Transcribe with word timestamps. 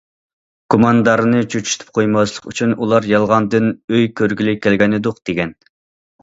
گۇماندارنى 0.73 1.41
چۆچۈتۈپ 1.53 1.91
قويماسلىق 1.97 2.47
ئۈچۈن 2.53 2.73
ئۇلار 2.77 3.07
يالغاندىن 3.11 3.69
ئۆي 3.93 4.09
كۆرگىلى 4.23 4.57
كەلگەنىدۇق 4.65 5.23
دېگەن. 5.31 5.55